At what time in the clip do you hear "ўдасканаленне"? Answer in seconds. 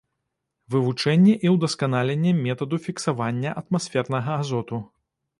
1.55-2.31